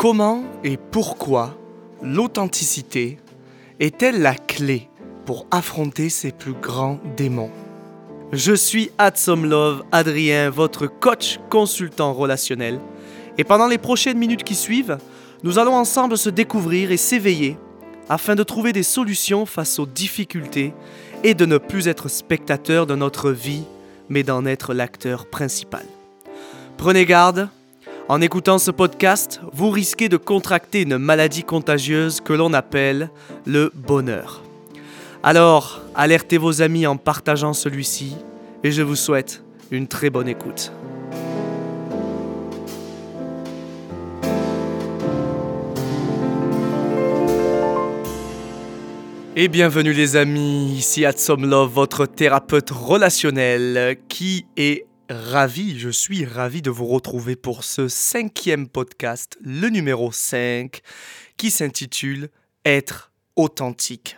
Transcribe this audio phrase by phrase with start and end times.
[0.00, 1.54] Comment et pourquoi
[2.02, 3.18] l'authenticité
[3.80, 4.88] est-elle la clé
[5.26, 7.50] pour affronter ses plus grands démons?
[8.32, 12.80] Je suis Love Adrien, votre coach consultant relationnel.
[13.36, 14.96] Et pendant les prochaines minutes qui suivent,
[15.42, 17.58] nous allons ensemble se découvrir et s'éveiller
[18.08, 20.72] afin de trouver des solutions face aux difficultés
[21.24, 23.64] et de ne plus être spectateur de notre vie,
[24.08, 25.84] mais d'en être l'acteur principal.
[26.78, 27.50] Prenez garde,
[28.10, 33.08] en écoutant ce podcast, vous risquez de contracter une maladie contagieuse que l'on appelle
[33.46, 34.42] le bonheur.
[35.22, 38.16] Alors, alertez vos amis en partageant celui-ci
[38.64, 40.72] et je vous souhaite une très bonne écoute.
[49.36, 56.24] Et bienvenue les amis, ici Atsom Love, votre thérapeute relationnel qui est ravi, je suis
[56.24, 60.80] ravi de vous retrouver pour ce cinquième podcast, le numéro 5,
[61.36, 62.30] qui s'intitule
[62.64, 64.16] Être authentique.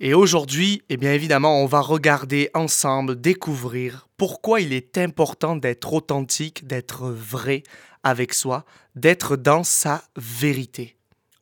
[0.00, 5.92] Et aujourd'hui, eh bien évidemment, on va regarder ensemble, découvrir pourquoi il est important d'être
[5.92, 7.62] authentique, d'être vrai
[8.02, 8.64] avec soi,
[8.96, 10.96] d'être dans sa vérité.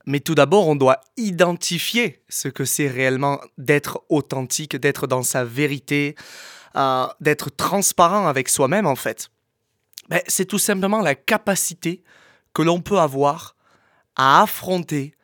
[0.06, 5.44] Mais tout d'abord, on doit identifier ce que c'est réellement d'être authentique, d'être dans sa
[5.44, 6.16] vérité,
[6.76, 9.30] euh, d'être transparent avec soi-même en fait.
[10.08, 12.02] Ben, c'est tout simplement la capacité
[12.54, 13.56] que l'on peut avoir
[14.16, 15.14] à affronter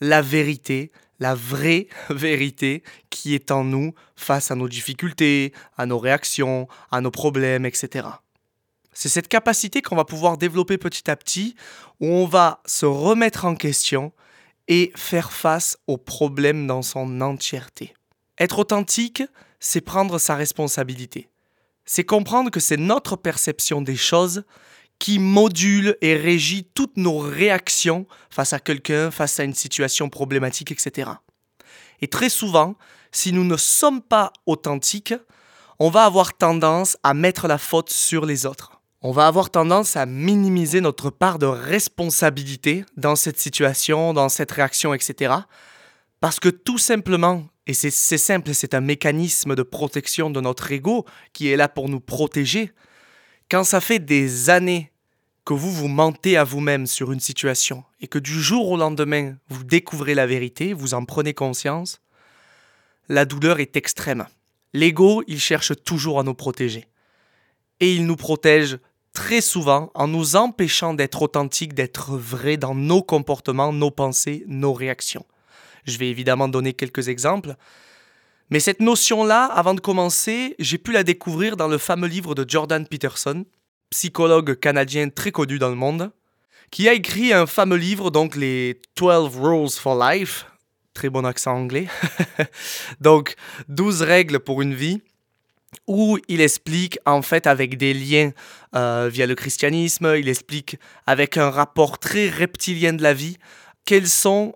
[0.00, 5.98] la vérité, la vraie vérité qui est en nous face à nos difficultés, à nos
[5.98, 8.08] réactions, à nos problèmes, etc.
[8.92, 11.56] C'est cette capacité qu'on va pouvoir développer petit à petit,
[12.00, 14.12] où on va se remettre en question
[14.68, 17.94] et faire face aux problèmes dans son entièreté.
[18.42, 19.22] Être authentique,
[19.60, 21.28] c'est prendre sa responsabilité.
[21.84, 24.42] C'est comprendre que c'est notre perception des choses
[24.98, 30.72] qui module et régit toutes nos réactions face à quelqu'un, face à une situation problématique,
[30.72, 31.12] etc.
[32.00, 32.74] Et très souvent,
[33.12, 35.14] si nous ne sommes pas authentiques,
[35.78, 39.96] on va avoir tendance à mettre la faute sur les autres on va avoir tendance
[39.96, 45.34] à minimiser notre part de responsabilité dans cette situation, dans cette réaction, etc.
[46.20, 51.04] Parce que tout simplement, et c'est simple, c'est un mécanisme de protection de notre ego
[51.32, 52.72] qui est là pour nous protéger,
[53.50, 54.90] quand ça fait des années
[55.44, 59.36] que vous vous mentez à vous-même sur une situation et que du jour au lendemain,
[59.48, 62.00] vous découvrez la vérité, vous en prenez conscience,
[63.08, 64.26] la douleur est extrême.
[64.72, 66.86] L'ego, il cherche toujours à nous protéger.
[67.80, 68.78] Et il nous protège
[69.12, 74.72] très souvent en nous empêchant d'être authentiques, d'être vrais dans nos comportements, nos pensées, nos
[74.72, 75.26] réactions.
[75.84, 77.56] Je vais évidemment donner quelques exemples.
[78.50, 82.44] Mais cette notion-là, avant de commencer, j'ai pu la découvrir dans le fameux livre de
[82.48, 83.44] Jordan Peterson,
[83.90, 86.10] psychologue canadien très connu dans le monde,
[86.70, 90.46] qui a écrit un fameux livre, donc les 12 Rules for Life,
[90.94, 91.88] très bon accent anglais,
[93.00, 93.36] donc
[93.68, 95.00] 12 règles pour une vie,
[95.86, 98.32] où il explique en fait avec des liens
[98.74, 100.76] euh, via le christianisme, il explique
[101.06, 103.38] avec un rapport très reptilien de la vie,
[103.84, 104.54] quelles sont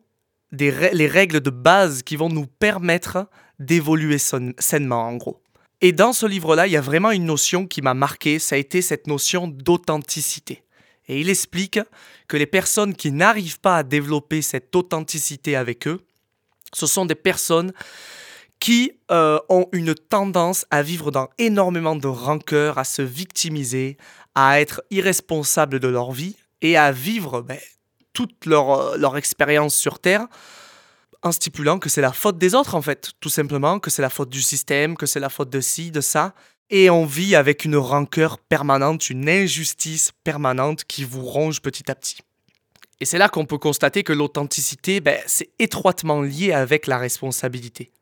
[0.52, 5.42] les règles de base qui vont nous permettre d'évoluer sainement en gros.
[5.80, 8.58] Et dans ce livre-là, il y a vraiment une notion qui m'a marqué, ça a
[8.58, 10.62] été cette notion d'authenticité.
[11.08, 11.78] Et il explique
[12.28, 16.00] que les personnes qui n'arrivent pas à développer cette authenticité avec eux,
[16.72, 17.72] ce sont des personnes
[18.58, 23.98] qui euh, ont une tendance à vivre dans énormément de rancœur, à se victimiser,
[24.34, 27.58] à être irresponsables de leur vie et à vivre ben,
[28.16, 30.26] toute leur, euh, leur expérience sur Terre
[31.22, 34.08] en stipulant que c'est la faute des autres en fait, tout simplement, que c'est la
[34.08, 36.34] faute du système, que c'est la faute de ci, de ça.
[36.70, 41.94] Et on vit avec une rancœur permanente, une injustice permanente qui vous ronge petit à
[41.94, 42.18] petit.
[43.00, 47.92] Et c'est là qu'on peut constater que l'authenticité, ben, c'est étroitement lié avec la responsabilité.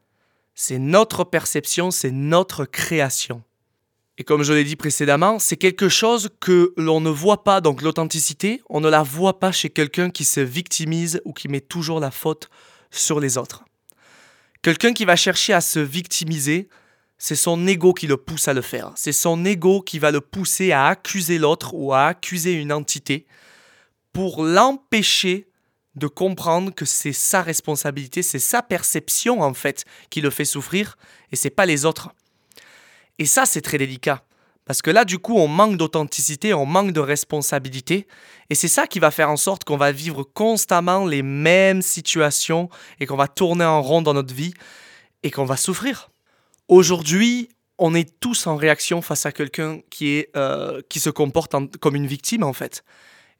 [0.55, 3.43] C'est notre perception, c'est notre création.
[4.17, 7.83] Et comme je l'ai dit précédemment, c'est quelque chose que l'on ne voit pas, donc
[7.83, 11.99] l'authenticité, on ne la voit pas chez quelqu'un qui se victimise ou qui met toujours
[11.99, 12.49] la faute
[12.93, 13.65] sur les autres.
[14.63, 16.69] Quelqu'un qui va chercher à se victimiser,
[17.19, 18.93] c'est son ego qui le pousse à le faire.
[18.95, 23.27] C'est son ego qui va le pousser à accuser l'autre ou à accuser une entité
[24.13, 25.49] pour l'empêcher
[25.97, 30.97] de comprendre que c'est sa responsabilité, c'est sa perception en fait qui le fait souffrir
[31.33, 32.11] et c'est pas les autres.
[33.19, 34.25] Et ça c'est très délicat
[34.65, 38.07] parce que là du coup on manque d'authenticité, on manque de responsabilité
[38.51, 42.69] et c'est ça qui va faire en sorte qu'on va vivre constamment les mêmes situations
[43.01, 44.55] et qu'on va tourner en rond dans notre vie
[45.23, 46.11] et qu'on va souffrir.
[46.69, 51.97] Aujourd'hui, on est tous en réaction face à quelqu'un qui, euh, qui se comporte comme
[51.97, 52.85] une victime en fait.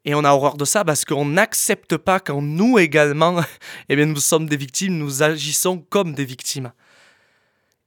[0.05, 3.41] Et on a horreur de ça parce qu'on n'accepte pas quand nous également,
[3.89, 6.73] eh bien, nous sommes des victimes, nous agissons comme des victimes.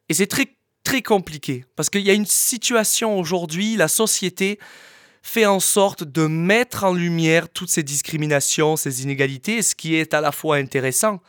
[0.10, 0.57] Et c'est très,
[0.88, 4.58] très compliqué parce qu'il y a une situation aujourd'hui, la société
[5.22, 10.14] fait en sorte de mettre en lumière toutes ces discriminations, ces inégalités, ce qui est
[10.14, 11.20] à la fois intéressant,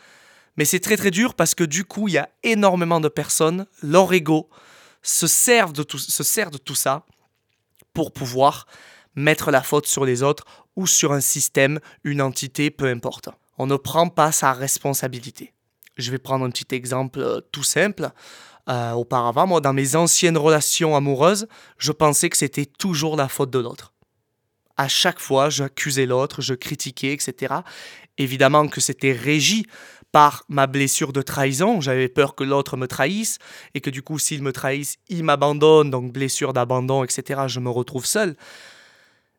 [0.57, 3.67] mais c'est très très dur parce que du coup, il y a énormément de personnes,
[3.83, 4.49] leur ego,
[5.03, 7.05] se servent de tout, se sert de tout ça
[7.93, 8.69] pour pouvoir
[9.17, 10.45] mettre la faute sur les autres
[10.77, 13.29] ou sur un système, une entité, peu importe.
[13.59, 15.53] On ne prend pas sa responsabilité.
[15.97, 18.13] Je vais prendre un petit exemple euh, tout simple.
[18.69, 21.49] Euh, auparavant, moi, dans mes anciennes relations amoureuses,
[21.79, 23.95] je pensais que c'était toujours la faute de l'autre.
[24.77, 27.55] À chaque fois, j'accusais l'autre, je critiquais, etc.
[28.19, 29.67] Évidemment que c'était régi
[30.13, 31.81] par ma blessure de trahison.
[31.81, 33.39] J'avais peur que l'autre me trahisse
[33.75, 37.43] et que du coup, s'il me trahisse, il m'abandonne, donc blessure d'abandon, etc.
[37.47, 38.37] Je me retrouve seul.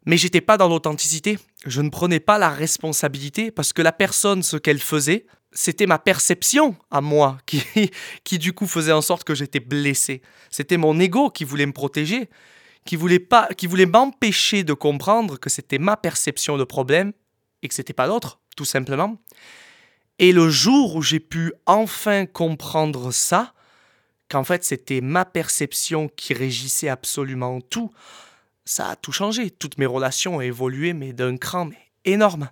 [0.05, 1.37] Mais j'étais pas dans l'authenticité.
[1.65, 5.99] Je ne prenais pas la responsabilité parce que la personne, ce qu'elle faisait, c'était ma
[5.99, 7.63] perception à moi qui,
[8.23, 10.21] qui du coup faisait en sorte que j'étais blessé.
[10.49, 12.29] C'était mon ego qui voulait me protéger,
[12.85, 17.13] qui voulait pas, qui voulait m'empêcher de comprendre que c'était ma perception de problème
[17.61, 19.17] et que c'était pas l'autre, tout simplement.
[20.17, 23.53] Et le jour où j'ai pu enfin comprendre ça,
[24.27, 27.91] qu'en fait c'était ma perception qui régissait absolument tout,
[28.65, 29.49] ça a tout changé.
[29.49, 32.49] Toutes mes relations ont évolué, mais d'un cran mais énorme.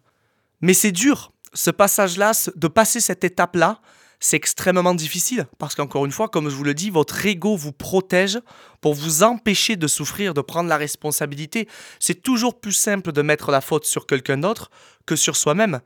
[0.62, 1.32] Mais c'est dur.
[1.54, 3.80] Ce passage-là, de passer cette étape-là,
[4.20, 7.72] c'est extrêmement difficile parce qu'encore une fois, comme je vous le dis, votre ego vous
[7.72, 8.40] protège
[8.82, 11.68] pour vous empêcher de souffrir, de prendre la responsabilité.
[12.00, 14.72] C'est toujours plus simple de mettre la faute sur quelqu'un d'autre
[15.06, 15.82] que sur soi-même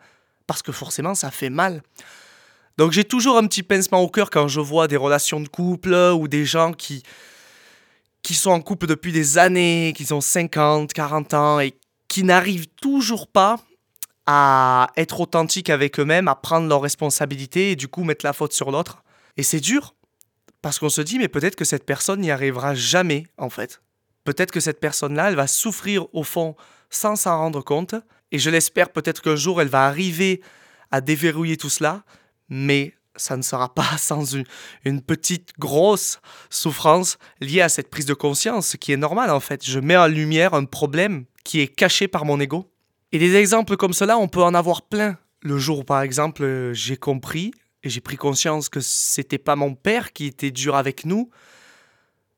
[0.47, 1.83] parce que forcément, ça fait mal.
[2.77, 5.93] Donc j'ai toujours un petit pincement au cœur quand je vois des relations de couple
[5.93, 7.03] ou des gens qui,
[8.23, 11.73] qui sont en couple depuis des années, qui ont 50, 40 ans et
[12.07, 13.57] qui n'arrivent toujours pas
[14.33, 18.54] à être authentiques avec eux-mêmes, à prendre leurs responsabilités et du coup mettre la faute
[18.54, 19.04] sur l'autre.
[19.36, 19.94] Et c'est dur
[20.62, 23.81] parce qu'on se dit mais peut-être que cette personne n'y arrivera jamais en fait.
[24.24, 26.56] Peut-être que cette personne-là, elle va souffrir au fond
[26.89, 27.94] sans s'en rendre compte
[28.31, 30.42] et je l'espère peut-être qu'un jour elle va arriver
[30.92, 32.04] à déverrouiller tout cela,
[32.48, 34.24] mais ça ne sera pas sans
[34.86, 39.42] une, petite grosse souffrance liée à cette prise de conscience, ce qui est normal en
[39.42, 39.66] fait.
[39.66, 42.70] Je mets en lumière un problème qui est caché par mon ego.
[43.11, 45.17] Et des exemples comme cela, on peut en avoir plein.
[45.41, 47.51] Le jour où par exemple j'ai compris
[47.83, 51.31] et j'ai pris conscience que c'était pas mon père qui était dur avec nous,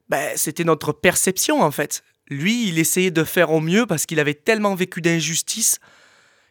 [0.10, 2.04] ben, c'était notre perception en fait.
[2.30, 5.80] Lui, il essayait de faire au mieux parce qu'il avait tellement vécu d'injustice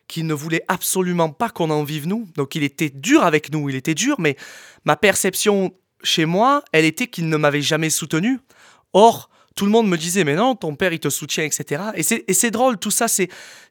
[0.08, 2.28] qu'il ne voulait absolument pas qu'on en vive nous.
[2.36, 4.36] Donc il était dur avec nous, il était dur, mais
[4.84, 8.38] ma perception chez moi, elle était qu'il ne m'avait jamais soutenu.
[8.92, 11.82] Or, tout le monde me disait, mais non, ton père, il te soutient, etc.
[11.94, 13.28] Et c'est drôle, tout ça, c'est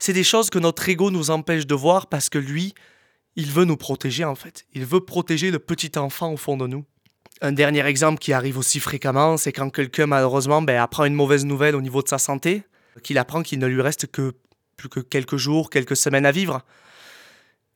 [0.08, 2.74] des choses que notre ego nous empêche de voir parce que lui,
[3.36, 4.66] il veut nous protéger, en fait.
[4.74, 6.86] Il veut protéger le petit enfant au fond de nous.
[7.42, 11.46] Un dernier exemple qui arrive aussi fréquemment, c'est quand quelqu'un, malheureusement, ben, apprend une mauvaise
[11.46, 12.64] nouvelle au niveau de sa santé,
[13.04, 14.34] qu'il apprend qu'il ne lui reste que
[14.78, 16.62] plus que quelques jours, quelques semaines à vivre.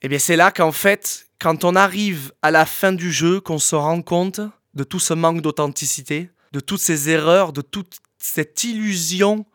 [0.02, 3.40] Et eh bien c'est là qu'en fait, quand on arrive à la fin du jeu,
[3.40, 4.42] qu'on se rend compte
[4.74, 9.46] de tout ce manque d'authenticité, de toutes ces erreurs, de toute cette illusion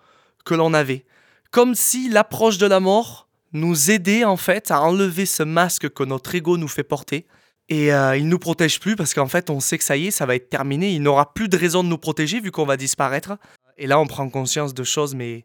[0.45, 1.05] que l'on avait.
[1.51, 6.05] Comme si l'approche de la mort nous aidait en fait à enlever ce masque que
[6.05, 7.27] notre ego nous fait porter.
[7.69, 10.09] Et il euh, il nous protège plus parce qu'en fait on sait que ça y
[10.09, 12.67] est, ça va être terminé, il n'aura plus de raison de nous protéger vu qu'on
[12.67, 13.39] va disparaître.
[13.79, 15.44] Et là on prend conscience de choses mais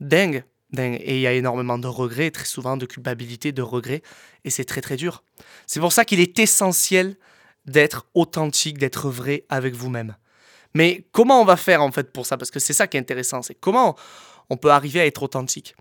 [0.00, 0.44] dingues.
[0.78, 4.02] Et il y a énormément de regrets, très souvent de culpabilité, de regrets,
[4.44, 5.22] et c'est très très dur.
[5.66, 7.16] C'est pour ça qu'il est essentiel
[7.64, 10.16] d'être authentique, d'être vrai avec vous-même.
[10.74, 12.36] Mais comment on va faire en fait pour ça?
[12.36, 13.96] Parce que c'est ça qui est intéressant, c'est comment
[14.50, 15.74] on peut arriver à être authentique.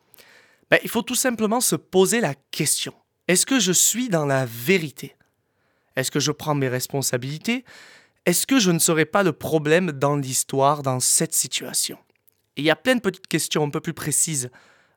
[0.69, 2.93] Ben, il faut tout simplement se poser la question.
[3.27, 5.15] Est-ce que je suis dans la vérité?
[5.95, 7.65] Est-ce que je prends mes responsabilités?
[8.25, 11.97] Est-ce que je ne serai pas le problème dans l'histoire, dans cette situation?
[12.55, 14.49] Il y a plein de petites questions un peu plus précises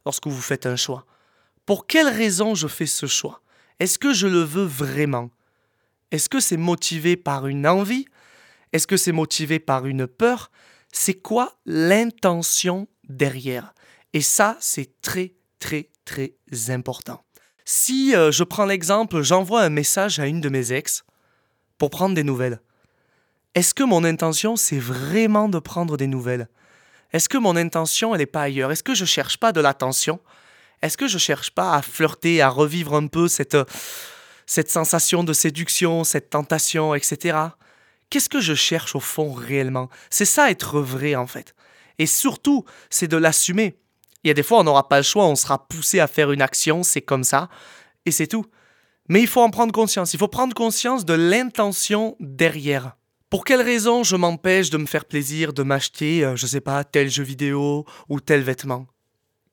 [0.05, 1.07] lorsque vous faites un choix.
[1.65, 3.43] Pour quelle raison je fais ce choix?
[3.81, 5.31] Est-ce que je le veux vraiment?
[6.11, 8.07] Est-ce que c'est motivé par une envie?
[8.73, 10.51] Est-ce que c'est motivé par une peur?
[10.93, 13.75] C'est quoi l'intention derrière?
[14.13, 16.35] Et ça, c'est très, très, très
[16.71, 17.25] important.
[17.65, 21.05] Si euh, je prends l'exemple, j'envoie un message à une de mes ex
[21.79, 22.61] pour prendre des nouvelles.
[23.55, 26.49] Est-ce que mon intention, c'est vraiment de prendre des nouvelles?
[27.13, 28.71] Est-ce que mon intention, elle n'est pas ailleurs?
[28.71, 30.21] Est-ce que je cherche pas de l'attention?
[30.83, 33.57] Est-ce que je cherche pas à flirter, à revivre un peu cette
[34.69, 37.39] sensation de séduction, cette tentation, etc.
[38.11, 39.89] Qu'est-ce que je cherche au fond réellement?
[40.11, 41.55] C'est ça être vrai en fait.
[41.99, 43.79] Et surtout, c'est de l'assumer.
[44.23, 46.33] Il y a des fois, on n'aura pas le choix, on sera poussé à faire
[46.33, 47.49] une action, c'est comme ça,
[48.05, 48.45] et c'est tout.
[49.09, 52.97] Mais il faut en prendre conscience, il faut prendre conscience de l'intention derrière.
[53.31, 56.85] Pour quelle raison je m'empêche de me faire plaisir, de m'acheter, euh, je sais pas,
[56.85, 58.87] tel jeu vidéo ou tel vêtement?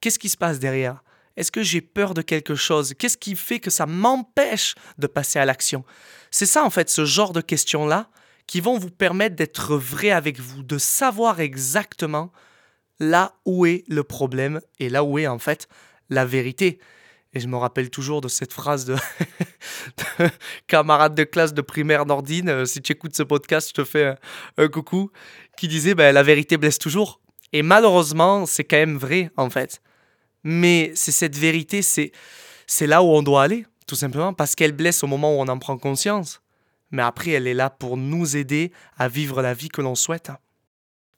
[0.01, 1.03] Qu'est-ce qui se passe derrière?
[1.37, 2.93] Est-ce que j'ai peur de quelque chose?
[2.97, 5.83] Qu'est-ce qui fait que ça m'empêche de passer à l'action?
[6.29, 8.09] C'est ça en fait, ce genre de questions-là
[8.47, 12.31] qui vont vous permettre d'être vrai avec vous, de savoir exactement
[12.99, 15.67] là où est le problème et là où est en fait
[16.09, 16.79] la vérité.
[17.33, 18.95] Et je me rappelle toujours de cette phrase de,
[20.67, 24.15] camarade de classe de primaire Nordine, euh, si tu écoutes ce podcast, je te fais
[24.57, 25.09] un, coucou,
[25.57, 27.19] qui disait ben, la vérité blesse toujours.
[27.51, 29.81] Et malheureusement, c'est quand même vrai en fait.
[30.43, 32.11] Mais c'est cette vérité, c'est,
[32.67, 35.47] c'est là où on doit aller, tout simplement, parce qu'elle blesse au moment où on
[35.47, 36.42] en prend conscience.
[36.93, 40.31] Mais après, elle est là pour nous aider à vivre la vie que l'on souhaite.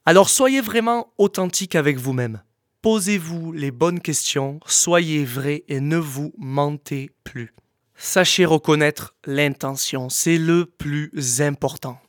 [0.06, 2.42] Alors soyez vraiment authentique avec vous-même.
[2.82, 7.54] Posez-vous les bonnes questions, soyez vrai et ne vous mentez plus.
[7.98, 12.00] Sachez reconnaître l'intention, c'est le plus important.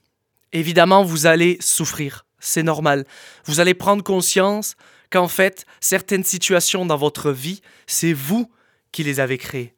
[0.52, 3.04] Évidemment, vous allez souffrir, c'est normal.
[3.46, 4.76] Vous allez prendre conscience
[5.10, 8.48] qu'en fait, certaines situations dans votre vie, c'est vous
[8.92, 9.74] qui les avez créées.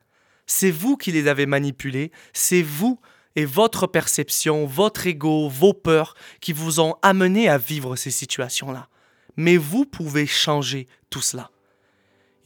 [0.47, 3.01] C'est vous qui les avez manipulées, c'est vous
[3.39, 8.89] et votre perception, votre ego, vos peurs qui vous ont amené à vivre ces situations-là.
[9.37, 11.53] Mais vous pouvez changer tout cela.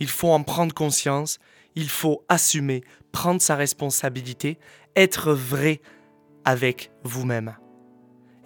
[0.01, 1.39] Il faut en prendre conscience,
[1.77, 4.59] il faut assumer, prendre sa responsabilité,
[4.95, 5.81] être vrai
[6.45, 7.57] avec vous-même.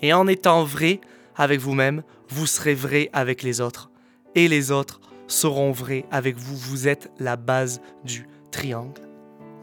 [0.01, 1.01] Et en étant vrai
[1.35, 3.91] avec vous-même, vous serez vrai avec les autres.
[4.37, 6.57] Et les autres seront vrais avec vous.
[6.57, 9.03] Vous êtes la base du triangle.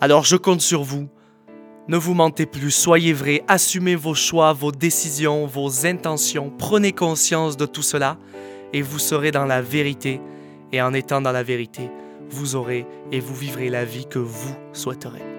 [0.02, 1.08] Alors je compte sur vous
[1.88, 7.58] ne vous mentez plus, soyez vrai, assumez vos choix, vos décisions, vos intentions, prenez conscience
[7.58, 8.18] de tout cela
[8.72, 10.22] et vous serez dans la vérité.
[10.72, 11.90] Et en étant dans la vérité,
[12.30, 15.33] vous aurez et vous vivrez la vie que vous souhaiterez.